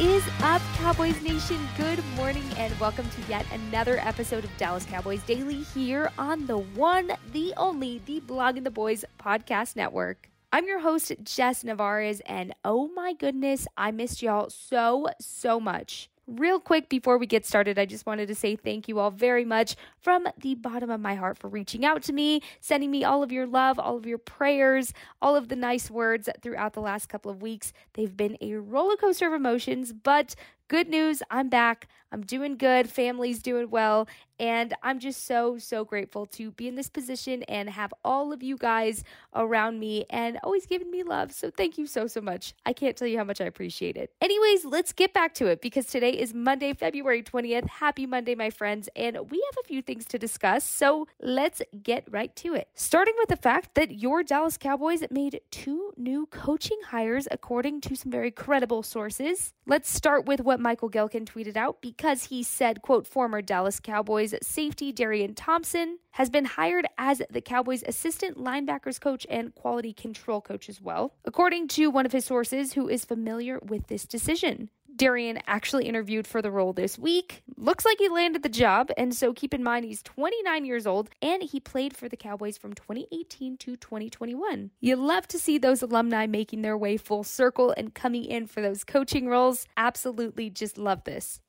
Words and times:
is 0.00 0.22
up, 0.42 0.62
Cowboys 0.76 1.20
Nation? 1.22 1.58
Good 1.76 2.04
morning 2.14 2.44
and 2.56 2.78
welcome 2.78 3.08
to 3.10 3.22
yet 3.28 3.44
another 3.52 3.98
episode 3.98 4.44
of 4.44 4.56
Dallas 4.56 4.84
Cowboys 4.84 5.22
Daily 5.24 5.62
here 5.74 6.12
on 6.16 6.46
the 6.46 6.58
one, 6.58 7.10
the 7.32 7.52
only, 7.56 8.00
the 8.06 8.20
Blog 8.20 8.54
Blogging 8.54 8.62
the 8.62 8.70
Boys 8.70 9.04
podcast 9.18 9.74
network. 9.74 10.30
I'm 10.52 10.68
your 10.68 10.78
host, 10.78 11.12
Jess 11.24 11.64
Nevarez, 11.64 12.20
and 12.26 12.54
oh 12.64 12.86
my 12.94 13.12
goodness, 13.12 13.66
I 13.76 13.90
missed 13.90 14.22
y'all 14.22 14.50
so, 14.50 15.08
so 15.20 15.58
much. 15.58 16.08
Real 16.28 16.60
quick 16.60 16.90
before 16.90 17.16
we 17.16 17.26
get 17.26 17.46
started, 17.46 17.78
I 17.78 17.86
just 17.86 18.04
wanted 18.04 18.28
to 18.28 18.34
say 18.34 18.54
thank 18.54 18.86
you 18.86 18.98
all 18.98 19.10
very 19.10 19.46
much 19.46 19.76
from 19.98 20.28
the 20.38 20.56
bottom 20.56 20.90
of 20.90 21.00
my 21.00 21.14
heart 21.14 21.38
for 21.38 21.48
reaching 21.48 21.86
out 21.86 22.02
to 22.02 22.12
me, 22.12 22.42
sending 22.60 22.90
me 22.90 23.02
all 23.02 23.22
of 23.22 23.32
your 23.32 23.46
love, 23.46 23.78
all 23.78 23.96
of 23.96 24.04
your 24.04 24.18
prayers, 24.18 24.92
all 25.22 25.36
of 25.36 25.48
the 25.48 25.56
nice 25.56 25.90
words 25.90 26.28
throughout 26.42 26.74
the 26.74 26.82
last 26.82 27.08
couple 27.08 27.30
of 27.30 27.40
weeks. 27.40 27.72
They've 27.94 28.14
been 28.14 28.36
a 28.42 28.56
roller 28.56 28.96
coaster 28.96 29.26
of 29.26 29.32
emotions, 29.32 29.94
but 29.94 30.34
good 30.68 30.88
news, 30.88 31.22
I'm 31.30 31.48
back. 31.48 31.88
I'm 32.12 32.22
doing 32.22 32.56
good. 32.56 32.88
Family's 32.88 33.42
doing 33.42 33.70
well. 33.70 34.08
And 34.40 34.72
I'm 34.84 35.00
just 35.00 35.26
so, 35.26 35.58
so 35.58 35.84
grateful 35.84 36.24
to 36.26 36.52
be 36.52 36.68
in 36.68 36.76
this 36.76 36.88
position 36.88 37.42
and 37.44 37.68
have 37.68 37.92
all 38.04 38.32
of 38.32 38.40
you 38.40 38.56
guys 38.56 39.02
around 39.34 39.80
me 39.80 40.06
and 40.10 40.38
always 40.44 40.64
giving 40.64 40.92
me 40.92 41.02
love. 41.02 41.32
So 41.32 41.50
thank 41.50 41.76
you 41.76 41.86
so, 41.86 42.06
so 42.06 42.20
much. 42.20 42.54
I 42.64 42.72
can't 42.72 42.96
tell 42.96 43.08
you 43.08 43.18
how 43.18 43.24
much 43.24 43.40
I 43.40 43.46
appreciate 43.46 43.96
it. 43.96 44.12
Anyways, 44.20 44.64
let's 44.64 44.92
get 44.92 45.12
back 45.12 45.34
to 45.34 45.46
it 45.46 45.60
because 45.60 45.86
today 45.86 46.10
is 46.10 46.32
Monday, 46.32 46.72
February 46.72 47.22
20th. 47.24 47.68
Happy 47.68 48.06
Monday, 48.06 48.36
my 48.36 48.50
friends. 48.50 48.88
And 48.94 49.16
we 49.28 49.44
have 49.44 49.64
a 49.64 49.66
few 49.66 49.82
things 49.82 50.04
to 50.06 50.18
discuss. 50.20 50.64
So 50.64 51.08
let's 51.20 51.60
get 51.82 52.04
right 52.08 52.34
to 52.36 52.54
it. 52.54 52.68
Starting 52.74 53.14
with 53.18 53.30
the 53.30 53.36
fact 53.36 53.74
that 53.74 53.98
your 53.98 54.22
Dallas 54.22 54.56
Cowboys 54.56 55.02
made 55.10 55.40
two 55.50 55.92
new 55.96 56.26
coaching 56.26 56.78
hires 56.90 57.26
according 57.32 57.80
to 57.82 57.96
some 57.96 58.12
very 58.12 58.30
credible 58.30 58.84
sources. 58.84 59.52
Let's 59.66 59.90
start 59.90 60.26
with 60.26 60.40
what 60.40 60.57
Michael 60.58 60.90
Gehlken 60.90 61.24
tweeted 61.24 61.56
out 61.56 61.80
because 61.80 62.24
he 62.24 62.42
said, 62.42 62.82
quote, 62.82 63.06
former 63.06 63.40
Dallas 63.40 63.80
Cowboys 63.80 64.34
safety 64.42 64.92
Darian 64.92 65.34
Thompson 65.34 65.98
has 66.12 66.30
been 66.30 66.44
hired 66.44 66.86
as 66.98 67.22
the 67.30 67.40
Cowboys 67.40 67.82
assistant 67.86 68.36
linebackers 68.36 69.00
coach 69.00 69.26
and 69.30 69.54
quality 69.54 69.92
control 69.92 70.40
coach 70.40 70.68
as 70.68 70.80
well, 70.80 71.14
according 71.24 71.68
to 71.68 71.88
one 71.88 72.06
of 72.06 72.12
his 72.12 72.24
sources 72.24 72.72
who 72.72 72.88
is 72.88 73.04
familiar 73.04 73.58
with 73.60 73.86
this 73.86 74.04
decision. 74.04 74.70
Darian 74.98 75.38
actually 75.46 75.86
interviewed 75.86 76.26
for 76.26 76.42
the 76.42 76.50
role 76.50 76.72
this 76.72 76.98
week. 76.98 77.42
Looks 77.56 77.84
like 77.84 77.98
he 77.98 78.08
landed 78.08 78.42
the 78.42 78.48
job, 78.48 78.90
and 78.96 79.14
so 79.14 79.32
keep 79.32 79.54
in 79.54 79.62
mind 79.62 79.84
he's 79.84 80.02
29 80.02 80.64
years 80.64 80.86
old 80.86 81.08
and 81.22 81.42
he 81.42 81.60
played 81.60 81.96
for 81.96 82.08
the 82.08 82.16
Cowboys 82.16 82.58
from 82.58 82.74
2018 82.74 83.56
to 83.58 83.76
2021. 83.76 84.72
You 84.80 84.96
love 84.96 85.28
to 85.28 85.38
see 85.38 85.56
those 85.56 85.82
alumni 85.82 86.26
making 86.26 86.62
their 86.62 86.76
way 86.76 86.96
full 86.96 87.22
circle 87.22 87.72
and 87.76 87.94
coming 87.94 88.24
in 88.24 88.48
for 88.48 88.60
those 88.60 88.82
coaching 88.82 89.28
roles. 89.28 89.66
Absolutely 89.76 90.50
just 90.50 90.76
love 90.76 91.04
this. 91.04 91.40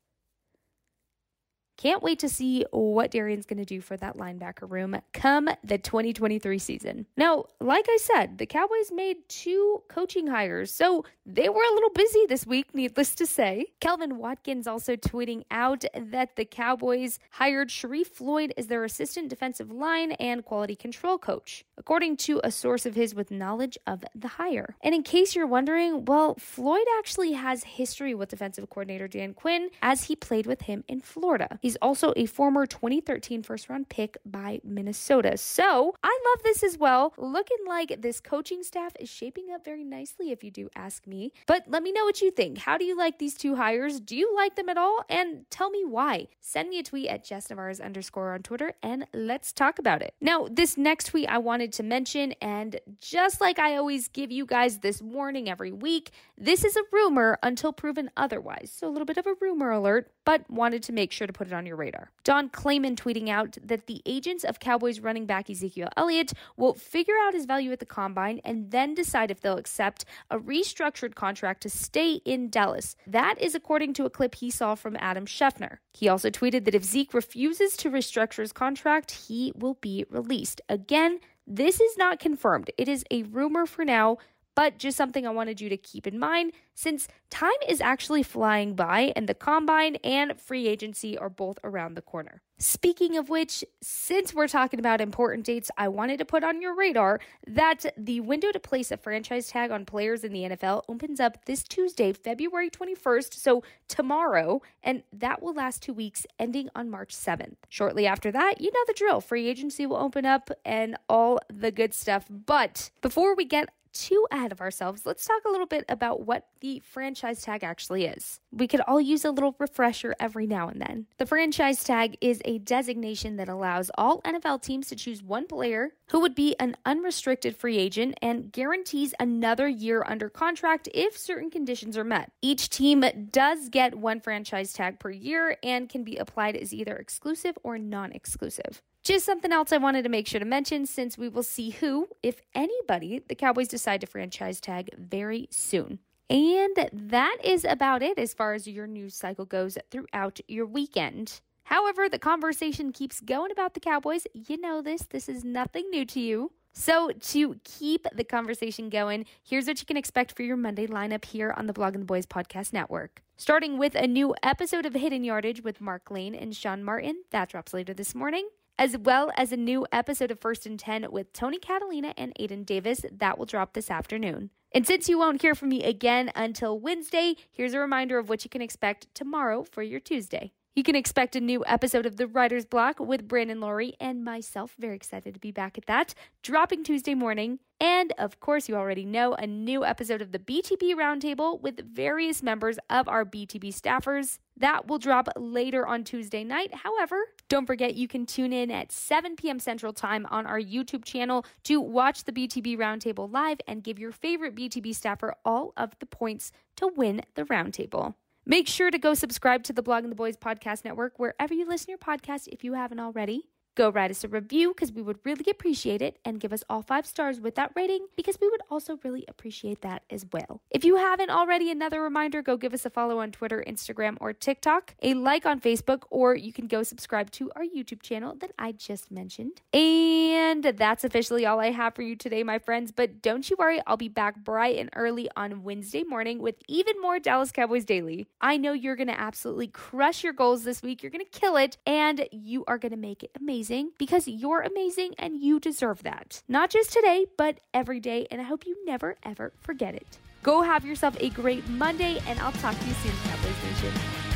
Can't 1.80 2.02
wait 2.02 2.18
to 2.18 2.28
see 2.28 2.66
what 2.72 3.10
Darian's 3.10 3.46
going 3.46 3.56
to 3.56 3.64
do 3.64 3.80
for 3.80 3.96
that 3.96 4.18
linebacker 4.18 4.70
room 4.70 5.00
come 5.14 5.48
the 5.64 5.78
2023 5.78 6.58
season. 6.58 7.06
Now, 7.16 7.46
like 7.58 7.86
I 7.88 7.96
said, 8.02 8.36
the 8.36 8.44
Cowboys 8.44 8.92
made 8.92 9.16
two 9.30 9.82
coaching 9.88 10.26
hires, 10.26 10.70
so 10.70 11.06
they 11.24 11.48
were 11.48 11.62
a 11.62 11.74
little 11.74 11.88
busy 11.94 12.26
this 12.28 12.46
week, 12.46 12.74
needless 12.74 13.14
to 13.14 13.24
say. 13.24 13.64
Calvin 13.80 14.18
Watkins 14.18 14.66
also 14.66 14.94
tweeting 14.94 15.44
out 15.50 15.86
that 15.94 16.36
the 16.36 16.44
Cowboys 16.44 17.18
hired 17.30 17.70
Sharrif 17.70 18.08
Floyd 18.08 18.52
as 18.58 18.66
their 18.66 18.84
assistant 18.84 19.30
defensive 19.30 19.70
line 19.70 20.12
and 20.12 20.44
quality 20.44 20.76
control 20.76 21.16
coach, 21.16 21.64
according 21.78 22.18
to 22.18 22.42
a 22.44 22.50
source 22.50 22.84
of 22.84 22.94
his 22.94 23.14
with 23.14 23.30
knowledge 23.30 23.78
of 23.86 24.04
the 24.14 24.28
hire. 24.28 24.76
And 24.82 24.94
in 24.94 25.02
case 25.02 25.34
you're 25.34 25.46
wondering, 25.46 26.04
well, 26.04 26.34
Floyd 26.38 26.84
actually 26.98 27.32
has 27.32 27.64
history 27.64 28.14
with 28.14 28.28
defensive 28.28 28.68
coordinator 28.68 29.08
Dan 29.08 29.32
Quinn 29.32 29.70
as 29.80 30.04
he 30.04 30.14
played 30.14 30.44
with 30.44 30.62
him 30.62 30.84
in 30.86 31.00
Florida. 31.00 31.58
Also 31.80 32.12
a 32.16 32.26
former 32.26 32.66
2013 32.66 33.42
first 33.42 33.68
round 33.68 33.88
pick 33.88 34.18
by 34.24 34.60
Minnesota. 34.64 35.36
So 35.36 35.94
I 36.02 36.18
love 36.28 36.42
this 36.42 36.62
as 36.62 36.78
well. 36.78 37.14
Looking 37.16 37.58
like 37.66 38.00
this 38.00 38.20
coaching 38.20 38.62
staff 38.62 38.92
is 38.98 39.08
shaping 39.08 39.50
up 39.52 39.64
very 39.64 39.84
nicely, 39.84 40.30
if 40.30 40.42
you 40.44 40.50
do 40.50 40.68
ask 40.74 41.06
me. 41.06 41.32
But 41.46 41.64
let 41.68 41.82
me 41.82 41.92
know 41.92 42.04
what 42.04 42.20
you 42.20 42.30
think. 42.30 42.58
How 42.58 42.78
do 42.78 42.84
you 42.84 42.96
like 42.96 43.18
these 43.18 43.34
two 43.34 43.56
hires? 43.56 44.00
Do 44.00 44.16
you 44.16 44.34
like 44.34 44.56
them 44.56 44.68
at 44.68 44.78
all? 44.78 45.04
And 45.08 45.44
tell 45.50 45.70
me 45.70 45.84
why. 45.84 46.28
Send 46.40 46.68
me 46.68 46.78
a 46.78 46.82
tweet 46.82 47.08
at 47.08 47.24
Jess 47.24 47.48
Nevarez 47.48 47.82
underscore 47.82 48.32
on 48.34 48.42
Twitter 48.42 48.74
and 48.82 49.06
let's 49.12 49.52
talk 49.52 49.78
about 49.78 50.02
it. 50.02 50.14
Now, 50.20 50.48
this 50.50 50.76
next 50.76 51.06
tweet 51.06 51.28
I 51.28 51.38
wanted 51.38 51.72
to 51.74 51.82
mention, 51.82 52.32
and 52.40 52.80
just 53.00 53.40
like 53.40 53.58
I 53.58 53.76
always 53.76 54.08
give 54.08 54.30
you 54.30 54.46
guys 54.46 54.78
this 54.78 55.02
warning 55.02 55.48
every 55.48 55.72
week, 55.72 56.10
this 56.36 56.64
is 56.64 56.76
a 56.76 56.82
rumor 56.92 57.38
until 57.42 57.72
proven 57.72 58.10
otherwise. 58.16 58.72
So 58.74 58.88
a 58.88 58.90
little 58.90 59.06
bit 59.06 59.16
of 59.16 59.26
a 59.26 59.34
rumor 59.40 59.70
alert, 59.70 60.10
but 60.24 60.48
wanted 60.50 60.82
to 60.84 60.92
make 60.92 61.12
sure 61.12 61.26
to 61.26 61.32
put 61.32 61.46
it 61.46 61.52
on 61.52 61.59
your 61.66 61.76
radar. 61.76 62.10
Don 62.24 62.48
Clayman 62.48 62.96
tweeting 62.96 63.28
out 63.28 63.56
that 63.62 63.86
the 63.86 64.02
agents 64.06 64.44
of 64.44 64.60
Cowboys 64.60 65.00
running 65.00 65.26
back 65.26 65.48
Ezekiel 65.48 65.88
Elliott 65.96 66.32
will 66.56 66.74
figure 66.74 67.14
out 67.26 67.34
his 67.34 67.46
value 67.46 67.72
at 67.72 67.78
the 67.78 67.86
combine 67.86 68.40
and 68.44 68.70
then 68.70 68.94
decide 68.94 69.30
if 69.30 69.40
they'll 69.40 69.56
accept 69.56 70.04
a 70.30 70.38
restructured 70.38 71.14
contract 71.14 71.62
to 71.62 71.70
stay 71.70 72.14
in 72.24 72.50
Dallas. 72.50 72.96
That 73.06 73.40
is 73.40 73.54
according 73.54 73.94
to 73.94 74.04
a 74.04 74.10
clip 74.10 74.36
he 74.36 74.50
saw 74.50 74.74
from 74.74 74.96
Adam 75.00 75.26
Schefter. 75.26 75.78
He 75.92 76.08
also 76.08 76.30
tweeted 76.30 76.64
that 76.64 76.74
if 76.74 76.84
Zeke 76.84 77.14
refuses 77.14 77.76
to 77.78 77.90
restructure 77.90 78.40
his 78.40 78.52
contract, 78.52 79.10
he 79.28 79.52
will 79.56 79.74
be 79.74 80.04
released. 80.10 80.60
Again, 80.68 81.20
this 81.46 81.80
is 81.80 81.96
not 81.96 82.20
confirmed. 82.20 82.70
It 82.78 82.88
is 82.88 83.04
a 83.10 83.24
rumor 83.24 83.66
for 83.66 83.84
now, 83.84 84.18
but 84.60 84.76
just 84.76 84.94
something 84.94 85.26
I 85.26 85.30
wanted 85.30 85.58
you 85.62 85.70
to 85.70 85.78
keep 85.78 86.06
in 86.06 86.18
mind 86.18 86.52
since 86.74 87.08
time 87.30 87.50
is 87.66 87.80
actually 87.80 88.22
flying 88.22 88.74
by 88.74 89.10
and 89.16 89.26
the 89.26 89.32
combine 89.32 89.96
and 90.04 90.38
free 90.38 90.68
agency 90.68 91.16
are 91.16 91.30
both 91.30 91.58
around 91.64 91.94
the 91.94 92.02
corner. 92.02 92.42
Speaking 92.58 93.16
of 93.16 93.30
which, 93.30 93.64
since 93.80 94.34
we're 94.34 94.46
talking 94.46 94.78
about 94.78 95.00
important 95.00 95.46
dates, 95.46 95.70
I 95.78 95.88
wanted 95.88 96.18
to 96.18 96.26
put 96.26 96.44
on 96.44 96.60
your 96.60 96.76
radar 96.76 97.18
that 97.46 97.86
the 97.96 98.20
window 98.20 98.52
to 98.52 98.60
place 98.60 98.90
a 98.90 98.98
franchise 98.98 99.48
tag 99.48 99.70
on 99.70 99.86
players 99.86 100.24
in 100.24 100.32
the 100.34 100.42
NFL 100.42 100.82
opens 100.90 101.20
up 101.20 101.46
this 101.46 101.62
Tuesday, 101.62 102.12
February 102.12 102.68
21st, 102.68 103.32
so 103.32 103.62
tomorrow, 103.88 104.60
and 104.82 105.04
that 105.10 105.40
will 105.40 105.54
last 105.54 105.82
two 105.82 105.94
weeks, 105.94 106.26
ending 106.38 106.68
on 106.74 106.90
March 106.90 107.16
7th. 107.16 107.56
Shortly 107.70 108.06
after 108.06 108.30
that, 108.30 108.60
you 108.60 108.70
know 108.70 108.84
the 108.86 108.92
drill 108.92 109.22
free 109.22 109.48
agency 109.48 109.86
will 109.86 109.96
open 109.96 110.26
up 110.26 110.50
and 110.62 110.98
all 111.08 111.38
the 111.48 111.70
good 111.70 111.94
stuff. 111.94 112.26
But 112.28 112.90
before 113.00 113.34
we 113.34 113.46
get 113.46 113.70
too 113.92 114.26
ahead 114.30 114.52
of 114.52 114.60
ourselves, 114.60 115.06
let's 115.06 115.24
talk 115.24 115.42
a 115.46 115.50
little 115.50 115.66
bit 115.66 115.84
about 115.88 116.26
what 116.26 116.46
the 116.60 116.80
franchise 116.84 117.42
tag 117.42 117.64
actually 117.64 118.04
is. 118.04 118.40
We 118.52 118.66
could 118.66 118.80
all 118.82 119.00
use 119.00 119.24
a 119.24 119.30
little 119.30 119.56
refresher 119.58 120.14
every 120.20 120.46
now 120.46 120.68
and 120.68 120.80
then. 120.80 121.06
The 121.18 121.26
franchise 121.26 121.84
tag 121.84 122.16
is 122.20 122.40
a 122.44 122.58
designation 122.58 123.36
that 123.36 123.48
allows 123.48 123.90
all 123.96 124.20
NFL 124.22 124.62
teams 124.62 124.88
to 124.88 124.96
choose 124.96 125.22
one 125.22 125.46
player 125.46 125.90
who 126.10 126.20
would 126.20 126.34
be 126.34 126.56
an 126.58 126.76
unrestricted 126.84 127.56
free 127.56 127.78
agent 127.78 128.18
and 128.20 128.52
guarantees 128.52 129.14
another 129.20 129.68
year 129.68 130.04
under 130.06 130.28
contract 130.28 130.88
if 130.92 131.16
certain 131.16 131.50
conditions 131.50 131.96
are 131.96 132.04
met. 132.04 132.32
Each 132.42 132.68
team 132.68 133.04
does 133.30 133.68
get 133.68 133.94
one 133.94 134.20
franchise 134.20 134.72
tag 134.72 134.98
per 134.98 135.10
year 135.10 135.56
and 135.62 135.88
can 135.88 136.04
be 136.04 136.16
applied 136.16 136.56
as 136.56 136.74
either 136.74 136.96
exclusive 136.96 137.56
or 137.62 137.78
non 137.78 138.12
exclusive. 138.12 138.82
Just 139.02 139.24
something 139.24 139.50
else 139.50 139.72
I 139.72 139.78
wanted 139.78 140.02
to 140.02 140.10
make 140.10 140.26
sure 140.26 140.40
to 140.40 140.46
mention 140.46 140.84
since 140.84 141.16
we 141.16 141.28
will 141.28 141.42
see 141.42 141.70
who, 141.70 142.08
if 142.22 142.42
anybody, 142.54 143.22
the 143.26 143.34
Cowboys 143.34 143.68
decide 143.68 144.02
to 144.02 144.06
franchise 144.06 144.60
tag 144.60 144.90
very 144.98 145.48
soon. 145.50 146.00
And 146.28 146.90
that 146.92 147.38
is 147.42 147.64
about 147.64 148.02
it 148.02 148.18
as 148.18 148.34
far 148.34 148.52
as 148.52 148.66
your 148.66 148.86
news 148.86 149.14
cycle 149.14 149.46
goes 149.46 149.78
throughout 149.90 150.38
your 150.48 150.66
weekend. 150.66 151.40
However, 151.64 152.08
the 152.08 152.18
conversation 152.18 152.92
keeps 152.92 153.20
going 153.20 153.50
about 153.50 153.72
the 153.74 153.80
Cowboys. 153.80 154.26
You 154.34 154.60
know 154.60 154.82
this, 154.82 155.02
this 155.08 155.28
is 155.28 155.44
nothing 155.44 155.88
new 155.90 156.04
to 156.04 156.20
you. 156.20 156.52
So, 156.72 157.10
to 157.10 157.56
keep 157.64 158.06
the 158.14 158.22
conversation 158.22 158.90
going, 158.90 159.26
here's 159.42 159.66
what 159.66 159.80
you 159.80 159.86
can 159.86 159.96
expect 159.96 160.36
for 160.36 160.44
your 160.44 160.56
Monday 160.56 160.86
lineup 160.86 161.24
here 161.24 161.52
on 161.56 161.66
the 161.66 161.72
Blogging 161.72 161.98
the 161.98 162.04
Boys 162.04 162.26
Podcast 162.26 162.72
Network. 162.72 163.22
Starting 163.36 163.76
with 163.76 163.96
a 163.96 164.06
new 164.06 164.36
episode 164.44 164.86
of 164.86 164.94
Hidden 164.94 165.24
Yardage 165.24 165.64
with 165.64 165.80
Mark 165.80 166.12
Lane 166.12 166.34
and 166.34 166.54
Sean 166.54 166.84
Martin, 166.84 167.22
that 167.30 167.48
drops 167.48 167.74
later 167.74 167.92
this 167.92 168.14
morning 168.14 168.48
as 168.80 168.96
well 168.96 169.30
as 169.36 169.52
a 169.52 169.58
new 169.58 169.86
episode 169.92 170.30
of 170.30 170.40
First 170.40 170.64
and 170.64 170.78
10 170.78 171.12
with 171.12 171.34
Tony 171.34 171.58
Catalina 171.58 172.14
and 172.16 172.34
Aiden 172.40 172.64
Davis 172.64 173.04
that 173.12 173.38
will 173.38 173.44
drop 173.44 173.74
this 173.74 173.90
afternoon. 173.90 174.48
And 174.72 174.86
since 174.86 175.06
you 175.06 175.18
won't 175.18 175.42
hear 175.42 175.54
from 175.54 175.68
me 175.68 175.84
again 175.84 176.32
until 176.34 176.80
Wednesday, 176.80 177.34
here's 177.52 177.74
a 177.74 177.78
reminder 177.78 178.18
of 178.18 178.30
what 178.30 178.42
you 178.42 178.48
can 178.48 178.62
expect 178.62 179.14
tomorrow 179.14 179.64
for 179.64 179.82
your 179.82 180.00
Tuesday. 180.00 180.54
You 180.74 180.82
can 180.82 180.96
expect 180.96 181.36
a 181.36 181.40
new 181.40 181.62
episode 181.66 182.06
of 182.06 182.16
The 182.16 182.26
Writer's 182.26 182.64
Block 182.64 183.00
with 183.00 183.28
Brandon 183.28 183.58
Loree 183.58 183.92
and 184.00 184.24
myself. 184.24 184.76
Very 184.78 184.96
excited 184.96 185.34
to 185.34 185.40
be 185.40 185.50
back 185.50 185.76
at 185.76 185.84
that, 185.84 186.14
dropping 186.42 186.84
Tuesday 186.84 187.14
morning. 187.14 187.58
And 187.80 188.14
of 188.16 188.40
course, 188.40 188.66
you 188.66 188.76
already 188.76 189.04
know 189.04 189.34
a 189.34 189.46
new 189.46 189.84
episode 189.84 190.22
of 190.22 190.32
the 190.32 190.38
BTB 190.38 190.94
Roundtable 190.94 191.60
with 191.60 191.84
various 191.86 192.42
members 192.42 192.78
of 192.88 193.08
our 193.08 193.26
BTB 193.26 193.74
staffers. 193.74 194.38
That 194.60 194.86
will 194.86 194.98
drop 194.98 195.28
later 195.36 195.86
on 195.86 196.04
Tuesday 196.04 196.44
night. 196.44 196.74
However, 196.74 197.16
don't 197.48 197.64
forget 197.66 197.94
you 197.94 198.06
can 198.06 198.26
tune 198.26 198.52
in 198.52 198.70
at 198.70 198.92
7 198.92 199.34
p.m. 199.34 199.58
Central 199.58 199.94
Time 199.94 200.26
on 200.30 200.46
our 200.46 200.60
YouTube 200.60 201.04
channel 201.04 201.46
to 201.64 201.80
watch 201.80 202.24
the 202.24 202.32
BTB 202.32 202.76
Roundtable 202.76 203.32
live 203.32 203.58
and 203.66 203.82
give 203.82 203.98
your 203.98 204.12
favorite 204.12 204.54
BTB 204.54 204.94
staffer 204.94 205.34
all 205.46 205.72
of 205.78 205.98
the 205.98 206.06
points 206.06 206.52
to 206.76 206.88
win 206.88 207.22
the 207.34 207.44
roundtable. 207.44 208.14
Make 208.44 208.68
sure 208.68 208.90
to 208.90 208.98
go 208.98 209.14
subscribe 209.14 209.62
to 209.64 209.72
the 209.72 209.82
Blogging 209.82 210.10
the 210.10 210.14
Boys 210.14 210.36
Podcast 210.36 210.84
Network 210.84 211.18
wherever 211.18 211.54
you 211.54 211.66
listen 211.66 211.86
to 211.86 211.92
your 211.92 211.98
podcast 211.98 212.46
if 212.48 212.62
you 212.62 212.74
haven't 212.74 213.00
already. 213.00 213.48
Go 213.76 213.88
write 213.88 214.10
us 214.10 214.24
a 214.24 214.28
review 214.28 214.74
because 214.74 214.90
we 214.90 215.00
would 215.00 215.18
really 215.24 215.48
appreciate 215.48 216.02
it 216.02 216.18
and 216.24 216.40
give 216.40 216.52
us 216.52 216.64
all 216.68 216.82
five 216.82 217.06
stars 217.06 217.40
with 217.40 217.54
that 217.54 217.70
rating 217.76 218.08
because 218.16 218.36
we 218.40 218.48
would 218.48 218.62
also 218.68 218.98
really 219.04 219.24
appreciate 219.28 219.80
that 219.82 220.02
as 220.10 220.26
well. 220.32 220.60
If 220.70 220.84
you 220.84 220.96
haven't 220.96 221.30
already, 221.30 221.70
another 221.70 222.02
reminder 222.02 222.42
go 222.42 222.56
give 222.56 222.74
us 222.74 222.84
a 222.84 222.90
follow 222.90 223.20
on 223.20 223.30
Twitter, 223.30 223.62
Instagram, 223.66 224.16
or 224.20 224.32
TikTok, 224.32 224.96
a 225.02 225.14
like 225.14 225.46
on 225.46 225.60
Facebook, 225.60 226.02
or 226.10 226.34
you 226.34 226.52
can 226.52 226.66
go 226.66 226.82
subscribe 226.82 227.30
to 227.32 227.50
our 227.54 227.62
YouTube 227.62 228.02
channel 228.02 228.34
that 228.40 228.50
I 228.58 228.72
just 228.72 229.10
mentioned. 229.10 229.60
And 229.72 230.64
that's 230.64 231.04
officially 231.04 231.46
all 231.46 231.60
I 231.60 231.70
have 231.70 231.94
for 231.94 232.02
you 232.02 232.16
today, 232.16 232.42
my 232.42 232.58
friends. 232.58 232.90
But 232.90 233.22
don't 233.22 233.48
you 233.48 233.56
worry, 233.56 233.80
I'll 233.86 233.96
be 233.96 234.08
back 234.08 234.42
bright 234.42 234.78
and 234.78 234.90
early 234.96 235.28
on 235.36 235.62
Wednesday 235.62 236.02
morning 236.02 236.40
with 236.40 236.56
even 236.66 237.00
more 237.00 237.20
Dallas 237.20 237.52
Cowboys 237.52 237.84
Daily. 237.84 238.26
I 238.40 238.56
know 238.56 238.72
you're 238.72 238.96
going 238.96 239.06
to 239.06 239.20
absolutely 239.20 239.68
crush 239.68 240.24
your 240.24 240.32
goals 240.32 240.64
this 240.64 240.82
week. 240.82 241.02
You're 241.02 241.10
going 241.10 241.24
to 241.24 241.38
kill 241.38 241.56
it, 241.56 241.76
and 241.86 242.26
you 242.32 242.64
are 242.66 242.76
going 242.76 242.90
to 242.90 242.98
make 242.98 243.22
it 243.22 243.30
amazing 243.40 243.59
amazing 243.60 243.90
because 243.98 244.26
you're 244.26 244.62
amazing 244.62 245.14
and 245.18 245.36
you 245.38 245.60
deserve 245.60 246.02
that. 246.02 246.42
Not 246.48 246.70
just 246.70 246.92
today, 246.94 247.26
but 247.36 247.60
every 247.74 248.00
day. 248.00 248.26
And 248.30 248.40
I 248.40 248.44
hope 248.44 248.64
you 248.66 248.74
never, 248.86 249.16
ever 249.22 249.52
forget 249.60 249.94
it. 249.94 250.18
Go 250.42 250.62
have 250.62 250.86
yourself 250.86 251.14
a 251.20 251.28
great 251.28 251.68
Monday, 251.68 252.18
and 252.26 252.40
I'll 252.40 252.52
talk 252.52 252.78
to 252.78 252.86
you 252.86 252.94
soon, 252.94 253.12
Cowboys 253.24 253.62
Nation. 253.62 254.29